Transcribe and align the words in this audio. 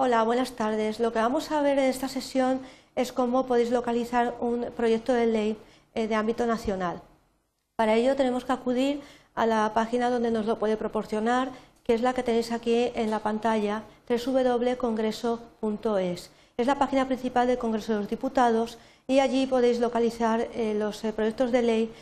Hola, 0.00 0.22
buenas 0.22 0.52
tardes. 0.52 1.00
Lo 1.00 1.12
que 1.12 1.18
vamos 1.18 1.50
a 1.50 1.60
ver 1.60 1.76
en 1.76 1.86
esta 1.86 2.06
sesión 2.06 2.60
es 2.94 3.10
cómo 3.10 3.46
podéis 3.46 3.72
localizar 3.72 4.36
un 4.38 4.66
proyecto 4.76 5.12
de 5.12 5.26
ley 5.26 5.56
eh, 5.92 6.06
de 6.06 6.14
ámbito 6.14 6.46
nacional. 6.46 7.02
Para 7.74 7.96
ello 7.96 8.14
tenemos 8.14 8.44
que 8.44 8.52
acudir 8.52 9.00
a 9.34 9.44
la 9.44 9.74
página 9.74 10.08
donde 10.08 10.30
nos 10.30 10.46
lo 10.46 10.56
puede 10.56 10.76
proporcionar, 10.76 11.50
que 11.82 11.94
es 11.94 12.00
la 12.00 12.14
que 12.14 12.22
tenéis 12.22 12.52
aquí 12.52 12.92
en 12.94 13.10
la 13.10 13.18
pantalla, 13.18 13.82
www.congreso.es. 14.08 16.30
Es 16.56 16.66
la 16.68 16.78
página 16.78 17.08
principal 17.08 17.48
del 17.48 17.58
Congreso 17.58 17.94
de 17.94 17.98
los 17.98 18.08
Diputados 18.08 18.78
y 19.08 19.18
allí 19.18 19.48
podéis 19.48 19.80
localizar 19.80 20.46
eh, 20.54 20.76
los 20.78 21.02
eh, 21.02 21.12
proyectos 21.12 21.50
de 21.50 21.62
ley 21.62 21.92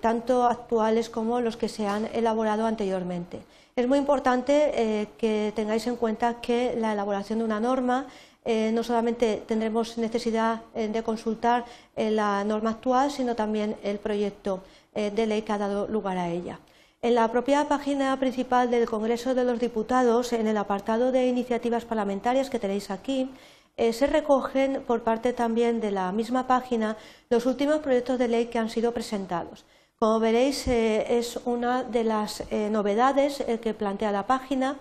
tanto 0.00 0.44
actuales 0.44 1.10
como 1.10 1.40
los 1.40 1.58
que 1.58 1.68
se 1.68 1.86
han 1.86 2.08
elaborado 2.14 2.64
anteriormente. 2.64 3.40
Es 3.76 3.86
muy 3.86 3.98
importante 3.98 5.08
que 5.18 5.52
tengáis 5.54 5.86
en 5.86 5.96
cuenta 5.96 6.40
que 6.40 6.74
la 6.78 6.94
elaboración 6.94 7.38
de 7.40 7.44
una 7.44 7.60
norma 7.60 8.06
eh, 8.44 8.72
no 8.72 8.82
solamente 8.82 9.44
tendremos 9.46 9.98
necesidad 9.98 10.62
eh, 10.74 10.88
de 10.88 11.02
consultar 11.04 11.64
eh, 11.94 12.10
la 12.10 12.42
norma 12.42 12.70
actual, 12.70 13.12
sino 13.12 13.36
también 13.36 13.76
el 13.84 13.98
proyecto 13.98 14.62
de 14.94 15.26
ley 15.26 15.40
que 15.40 15.52
ha 15.52 15.56
dado 15.56 15.88
lugar 15.88 16.18
a 16.18 16.28
ella. 16.28 16.58
En 17.00 17.14
la 17.14 17.32
propia 17.32 17.66
página 17.66 18.14
principal 18.20 18.70
del 18.70 18.84
Congreso 18.84 19.34
de 19.34 19.42
los 19.42 19.58
Diputados, 19.58 20.34
en 20.34 20.46
el 20.46 20.58
apartado 20.58 21.12
de 21.12 21.28
iniciativas 21.28 21.86
parlamentarias 21.86 22.50
que 22.50 22.58
tenéis 22.58 22.90
aquí, 22.90 23.30
se 23.76 24.06
recogen 24.06 24.84
por 24.86 25.02
parte 25.02 25.32
también 25.32 25.80
de 25.80 25.90
la 25.90 26.12
misma 26.12 26.46
página 26.46 26.96
los 27.30 27.46
últimos 27.46 27.78
proyectos 27.78 28.18
de 28.18 28.28
ley 28.28 28.46
que 28.46 28.58
han 28.58 28.70
sido 28.70 28.92
presentados. 28.92 29.64
Como 29.98 30.20
veréis, 30.20 30.66
es 30.68 31.38
una 31.44 31.82
de 31.82 32.04
las 32.04 32.44
novedades 32.70 33.42
que 33.62 33.74
plantea 33.74 34.12
la 34.12 34.26
página 34.26 34.78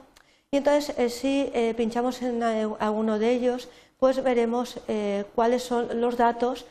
y 0.53 0.57
entonces, 0.57 0.93
eh, 0.97 1.09
si 1.09 1.49
eh, 1.53 1.73
pinchamos 1.77 2.21
en 2.21 2.43
alguno 2.43 3.17
de 3.19 3.31
ellos, 3.31 3.69
pues 3.97 4.21
veremos 4.21 4.81
eh, 4.89 5.23
cuáles 5.33 5.63
son 5.63 6.01
los 6.01 6.17
datos 6.17 6.65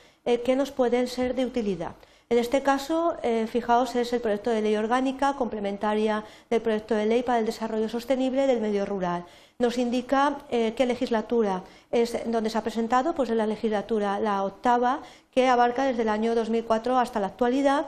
que 0.45 0.55
nos 0.55 0.71
pueden 0.71 1.09
ser 1.09 1.35
de 1.35 1.47
utilidad. 1.47 1.95
En 2.33 2.39
este 2.39 2.63
caso, 2.63 3.17
fijaos, 3.49 3.97
es 3.97 4.13
el 4.13 4.21
proyecto 4.21 4.51
de 4.51 4.63
ley 4.63 4.77
orgánica 4.77 5.35
complementaria 5.35 6.23
del 6.49 6.63
proyecto 6.63 6.95
de 6.95 7.05
ley 7.05 7.25
para 7.25 7.41
el 7.41 7.45
desarrollo 7.45 7.89
sostenible 7.89 8.47
del 8.47 8.61
medio 8.61 8.87
rural. 8.87 9.25
Nos 9.59 9.79
indica 9.79 10.39
qué 10.49 10.87
legislatura 10.87 11.65
es 11.91 12.17
donde 12.27 12.49
se 12.49 12.57
ha 12.57 12.63
presentado, 12.63 13.17
pues 13.17 13.31
es 13.31 13.37
la 13.37 13.49
legislatura, 13.49 14.21
la 14.21 14.45
octava, 14.45 15.01
que 15.33 15.49
abarca 15.49 15.83
desde 15.83 16.03
el 16.03 16.09
año 16.09 16.37
2004 16.37 17.01
hasta 17.01 17.19
la 17.19 17.27
actualidad, 17.27 17.87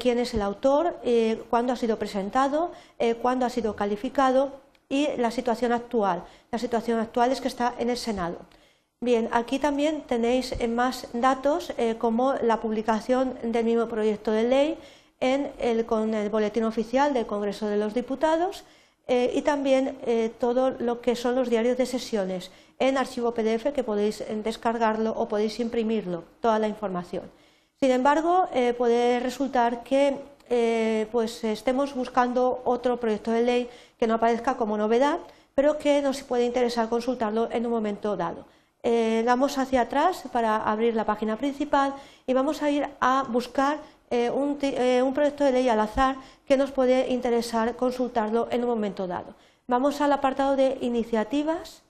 quién 0.00 0.18
es 0.18 0.34
el 0.34 0.42
autor, 0.42 0.96
cuándo 1.48 1.72
ha 1.72 1.76
sido 1.76 2.00
presentado, 2.00 2.72
cuándo 3.22 3.46
ha 3.46 3.48
sido 3.48 3.76
calificado 3.76 4.54
y 4.88 5.06
la 5.18 5.30
situación 5.30 5.70
actual. 5.70 6.24
La 6.50 6.58
situación 6.58 6.98
actual 6.98 7.30
es 7.30 7.40
que 7.40 7.46
está 7.46 7.76
en 7.78 7.90
el 7.90 7.96
Senado. 7.96 8.38
Bien, 9.00 9.28
aquí 9.30 9.60
también 9.60 10.00
tenéis 10.00 10.50
eh, 10.58 10.66
más 10.66 11.06
datos 11.12 11.72
eh, 11.78 11.94
como 11.98 12.34
la 12.42 12.60
publicación 12.60 13.38
del 13.44 13.64
mismo 13.64 13.86
proyecto 13.86 14.32
de 14.32 14.42
ley 14.42 14.76
en 15.20 15.52
el, 15.60 15.86
con 15.86 16.14
el 16.14 16.28
boletín 16.30 16.64
oficial 16.64 17.14
del 17.14 17.24
Congreso 17.24 17.68
de 17.68 17.76
los 17.76 17.94
Diputados 17.94 18.64
eh, 19.06 19.30
y 19.36 19.42
también 19.42 19.96
todo 20.40 20.70
lo 20.70 21.00
que 21.00 21.14
son 21.14 21.36
los 21.36 21.48
diarios 21.48 21.78
de 21.78 21.86
sesiones 21.86 22.50
en 22.80 22.98
archivo 22.98 23.32
PDF 23.32 23.72
que 23.72 23.84
podéis 23.84 24.24
descargarlo 24.42 25.12
o 25.12 25.28
podéis 25.28 25.60
imprimirlo, 25.60 26.24
toda 26.40 26.58
la 26.58 26.66
información. 26.66 27.30
Sin 27.80 27.92
embargo, 27.92 28.48
puede 28.76 29.18
resultar 29.20 29.82
que 29.82 30.18
pues 31.10 31.42
estemos 31.44 31.94
buscando 31.94 32.60
otro 32.64 33.00
proyecto 33.00 33.30
de 33.30 33.42
ley 33.42 33.70
que 33.98 34.06
no 34.06 34.14
aparezca 34.14 34.56
como 34.56 34.76
novedad, 34.76 35.20
pero 35.54 35.78
que 35.78 36.02
nos 36.02 36.22
puede 36.22 36.44
interesar 36.44 36.88
consultarlo 36.90 37.48
en 37.50 37.64
un 37.64 37.72
momento 37.72 38.16
dado. 38.16 38.44
Eh, 38.84 39.22
damos 39.26 39.58
hacia 39.58 39.82
atrás 39.82 40.22
para 40.32 40.56
abrir 40.56 40.94
la 40.94 41.04
página 41.04 41.36
principal 41.36 41.94
y 42.26 42.32
vamos 42.32 42.62
a 42.62 42.70
ir 42.70 42.88
a 43.00 43.24
buscar 43.28 43.78
eh, 44.10 44.30
eh, 44.62 45.02
un, 45.02 45.14
proyecto 45.14 45.44
de 45.44 45.52
ley 45.52 45.68
al 45.68 45.80
azar 45.80 46.16
que 46.46 46.56
nos 46.56 46.70
puede 46.70 47.10
interesar 47.10 47.76
consultarlo 47.76 48.48
en 48.50 48.62
un 48.62 48.70
momento 48.70 49.06
dado. 49.06 49.34
Vamos 49.66 50.00
al 50.00 50.12
apartado 50.12 50.56
de 50.56 50.78
iniciativas, 50.80 51.82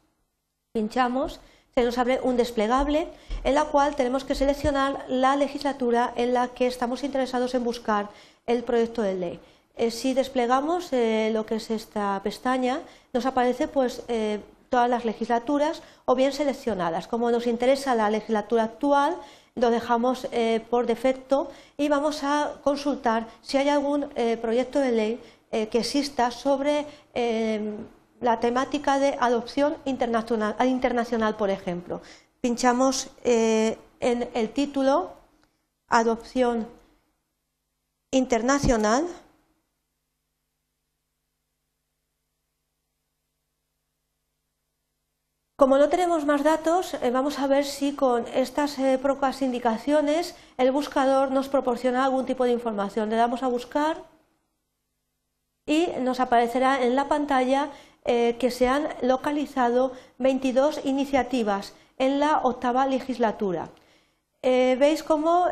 pinchamos, 0.73 1.41
se 1.75 1.85
nos 1.85 1.97
abre 1.97 2.21
un 2.23 2.37
desplegable 2.37 3.07
en 3.45 3.55
la 3.55 3.67
cual 3.67 3.95
tenemos 3.95 4.25
que 4.25 4.35
seleccionar 4.35 5.05
la 5.09 5.37
legislatura 5.37 6.13
en 6.17 6.35
la 6.35 6.49
que 6.49 6.67
estamos 6.67 7.05
interesados 7.05 7.55
en 7.55 7.63
buscar 7.63 8.09
el 8.47 8.65
proyecto 8.65 9.03
de 9.03 9.15
ley. 9.15 9.41
Eh, 9.77 9.93
si 9.93 10.13
desplegamos 10.13 10.91
lo 10.91 11.47
que 11.47 11.57
es 11.57 11.71
esta 11.71 12.21
pestaña, 12.25 12.81
nos 13.13 13.27
aparece 13.27 13.69
pues, 13.69 14.03
todas 14.69 14.89
las 14.89 15.05
legislaturas 15.05 15.83
o 16.05 16.15
bien 16.15 16.33
seleccionadas. 16.33 17.09
Como 17.09 17.31
nos 17.31 17.47
interesa 17.47 17.95
la 17.95 18.11
legislatura 18.11 18.65
actual, 18.65 19.17
lo 19.55 19.71
dejamos 19.71 20.29
por 20.71 20.87
defecto 20.87 21.51
y 21.77 21.89
vamos 21.89 22.23
a 22.23 22.53
consultar 22.63 23.27
si 23.43 23.57
hay 23.57 23.69
algún 23.69 24.09
proyecto 24.41 24.79
de 24.79 24.93
ley 24.93 25.21
que 25.51 25.79
exista 25.79 26.31
sobre 26.31 26.87
la 28.21 28.41
temática 28.41 28.99
de 28.99 29.17
adopción 29.19 29.77
internacional, 29.85 30.55
internacional 30.67 31.37
por 31.37 31.51
ejemplo. 31.51 32.01
Pinchamos 32.41 33.11
en 33.25 33.79
el 34.01 34.51
título 34.51 35.11
Adopción 35.89 36.69
internacional 38.13 39.07
Como 45.59 45.77
no 45.77 45.89
tenemos 45.89 46.25
más 46.25 46.45
datos, 46.45 46.95
eh, 46.95 47.11
vamos 47.11 47.41
a 47.41 47.49
ver 47.49 47.65
si 47.65 47.93
con 47.97 48.25
estas 48.33 48.79
eh, 48.79 48.97
pocas 48.97 49.43
indicaciones 49.43 50.37
el 50.57 50.71
buscador 50.71 51.33
nos 51.33 51.49
proporciona 51.49 52.05
algún 52.05 52.27
tipo 52.27 52.45
de 52.45 52.53
información. 52.53 53.11
Le 53.11 53.17
damos 53.17 53.43
a 53.43 53.49
buscar 53.49 54.05
y 55.67 55.89
nos 55.99 56.21
aparecerá 56.21 56.85
en 56.85 56.95
la 56.95 57.09
pantalla 57.09 57.71
eh, 58.05 58.37
que 58.39 58.53
se 58.53 58.69
han 58.69 58.87
localizado 59.03 59.91
22 60.19 60.83
iniciativas 60.85 61.75
en 61.99 62.21
la 62.21 62.39
octava 62.45 62.87
legislatura. 62.87 63.71
Veis 64.41 65.03
cómo 65.03 65.49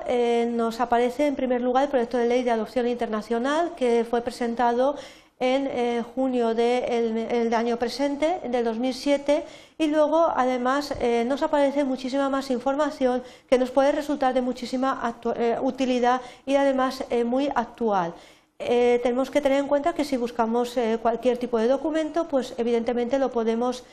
nos 0.47 0.79
aparece 0.79 1.27
en 1.27 1.35
primer 1.35 1.61
lugar 1.61 1.83
el 1.85 1.91
proyecto 1.91 2.19
de 2.19 2.29
ley 2.29 2.45
de 2.45 2.53
adopción 2.53 2.87
internacional 2.87 3.75
que 3.75 4.07
fue 4.09 4.23
presentado 4.23 4.95
en 5.39 5.67
eh, 5.67 6.03
junio 6.15 6.55
del 6.55 7.53
año 7.53 7.77
presente, 7.77 8.41
del 8.49 8.65
2007, 8.65 9.45
y 9.79 9.87
luego 9.89 10.33
además 10.35 10.95
eh, 11.01 11.25
nos 11.27 11.43
aparece 11.43 11.85
muchísima 11.85 12.31
más 12.31 12.51
información 12.51 13.23
que 13.49 13.59
nos 13.59 13.71
puede 13.71 13.93
resultar 13.93 14.33
de 14.33 14.41
muchísima 14.41 15.15
eh, 15.37 15.59
utilidad 15.61 16.23
y 16.47 16.57
además 16.57 17.05
muy 17.27 17.51
actual. 17.55 18.15
tenemos 18.59 19.31
que 19.31 19.43
tener 19.43 19.59
en 19.61 19.69
cuenta 19.69 19.93
que 19.93 20.05
si 20.05 20.17
buscamos 20.17 20.79
cualquier 21.03 21.37
tipo 21.37 21.59
de 21.59 21.69
documento, 21.69 22.27
pues 22.27 22.55
evidentemente 22.57 23.19
lo 23.19 23.29
podemos 23.31 23.85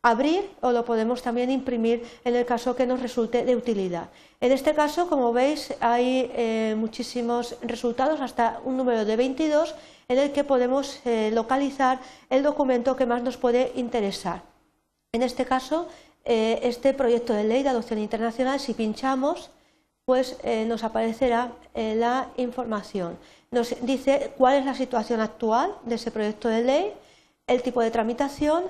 abrir 0.00 0.48
o 0.62 0.72
lo 0.72 0.86
podemos 0.86 1.20
también 1.20 1.50
imprimir 1.50 2.02
en 2.24 2.34
el 2.34 2.46
caso 2.46 2.74
que 2.74 2.86
nos 2.86 3.00
resulte 3.02 3.44
de 3.44 3.54
utilidad. 3.54 4.08
En 4.40 4.52
este 4.52 4.72
caso, 4.72 5.06
como 5.08 5.34
veis, 5.34 5.74
hay 5.80 6.74
muchísimos 6.76 7.56
resultados, 7.60 8.22
hasta 8.22 8.58
un 8.64 8.78
número 8.78 9.04
de 9.04 9.16
22, 9.16 9.74
en 10.08 10.18
el 10.18 10.32
que 10.32 10.44
podemos 10.44 11.00
eh, 11.04 11.30
localizar 11.32 12.00
el 12.30 12.42
documento 12.42 12.96
que 12.96 13.06
más 13.06 13.22
nos 13.22 13.36
puede 13.36 13.72
interesar. 13.76 14.42
En 15.12 15.22
este 15.22 15.44
caso, 15.44 15.88
eh, 16.24 16.60
este 16.62 16.94
proyecto 16.94 17.32
de 17.32 17.44
ley 17.44 17.62
de 17.62 17.70
adopción 17.70 17.98
internacional, 17.98 18.60
si 18.60 18.74
pinchamos, 18.74 19.50
pues 20.04 20.36
nos 20.68 20.84
aparecerá 20.84 21.50
la 21.74 22.28
información. 22.36 23.18
Nos 23.50 23.74
dice 23.84 24.32
cuál 24.38 24.58
es 24.58 24.64
la 24.64 24.76
situación 24.76 25.20
actual 25.20 25.74
de 25.82 25.96
ese 25.96 26.12
proyecto 26.12 26.48
de 26.48 26.62
ley, 26.62 26.92
el 27.48 27.60
tipo 27.60 27.80
de 27.80 27.90
tramitación, 27.90 28.62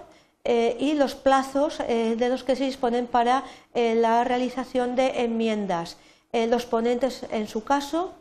eh, 0.48 0.76
y 0.78 0.94
los 0.94 1.16
plazos 1.16 1.80
eh, 1.80 2.14
de 2.16 2.28
los 2.28 2.44
que 2.44 2.54
se 2.54 2.62
disponen 2.62 3.08
para 3.08 3.42
eh, 3.74 3.96
la 3.96 4.22
realización 4.22 4.94
de 4.94 5.24
enmiendas, 5.24 5.96
los 6.32 6.66
ponentes 6.66 7.24
en 7.30 7.48
su 7.48 7.64
caso 7.64 8.12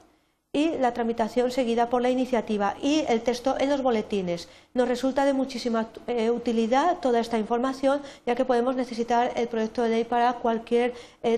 y 0.55 0.77
la 0.79 0.93
tramitación 0.93 1.51
seguida 1.51 1.89
por 1.89 2.01
la 2.01 2.09
iniciativa 2.09 2.75
y 2.81 3.03
el 3.09 3.21
texto 3.21 3.57
en 3.59 3.69
los 3.69 3.83
boletines. 3.83 4.47
Nos 4.73 4.87
resulta 4.87 5.25
de 5.25 5.33
muchísima 5.33 5.89
utilidad 6.33 6.99
toda 7.01 7.19
esta 7.19 7.37
información 7.37 8.01
ya 8.25 8.35
que 8.35 8.45
podemos 8.45 8.77
necesitar 8.77 9.33
el 9.35 9.49
proyecto 9.49 9.83
de 9.83 9.89
ley 9.89 10.03
para 10.05 10.31
cualquier 10.33 10.93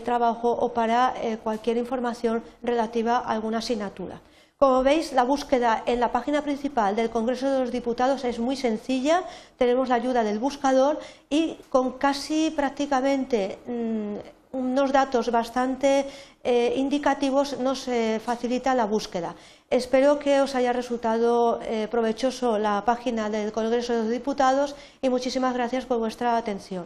trabajo 0.06 0.52
o 0.52 0.72
para 0.72 1.16
cualquier 1.44 1.78
información 1.78 2.44
relativa 2.62 3.18
a 3.18 3.32
alguna 3.32 3.58
asignatura. 3.58 4.22
Como 4.58 4.82
veis, 4.82 5.14
la 5.14 5.24
búsqueda 5.24 5.84
en 5.86 6.00
la 6.00 6.12
página 6.12 6.42
principal 6.42 6.96
del 6.96 7.12
Congreso 7.12 7.48
de 7.48 7.60
los 7.60 7.72
Diputados 7.72 8.24
es 8.24 8.40
muy 8.40 8.56
sencilla. 8.56 9.24
Tenemos 9.56 9.88
la 9.88 9.96
ayuda 9.96 10.24
del 10.24 10.40
buscador 10.40 11.00
y 11.30 11.58
con 11.70 11.94
casi 12.00 12.52
prácticamente 12.56 13.60
mm, 13.68 14.37
unos 14.58 14.92
datos 14.92 15.32
bastante 15.32 16.06
eh, 16.44 16.74
indicativos 16.76 17.60
nos 17.60 17.86
facilita 18.24 18.74
la 18.74 18.86
búsqueda. 18.86 19.36
Espero 19.70 20.18
que 20.18 20.40
os 20.40 20.56
haya 20.56 20.72
resultado 20.72 21.60
eh, 21.62 21.90
provechoso 21.92 22.58
la 22.58 22.86
página 22.86 23.30
del 23.30 23.52
Congreso 23.52 23.92
de 23.94 24.00
los 24.04 24.10
Diputados 24.10 24.76
y 25.02 25.10
muchísimas 25.10 25.54
gracias 25.54 25.86
por 25.86 26.00
vuestra 26.00 26.38
atención. 26.38 26.86